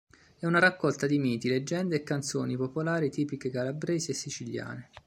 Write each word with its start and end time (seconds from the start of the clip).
È 0.39 0.47
una 0.47 0.57
raccolta 0.57 1.05
di 1.05 1.19
miti, 1.19 1.47
leggende 1.47 1.97
e 1.97 2.01
canzoni 2.01 2.57
popolari 2.57 3.11
tipiche 3.11 3.51
calabresi 3.51 4.09
e 4.09 4.13
siciliane. 4.15 4.89